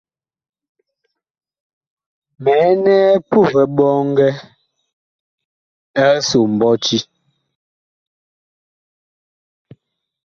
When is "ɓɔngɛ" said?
3.75-4.29